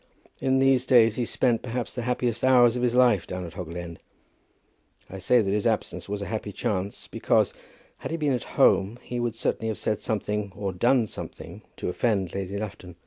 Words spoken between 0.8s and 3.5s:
days he spent, perhaps, the happiest hours of his life down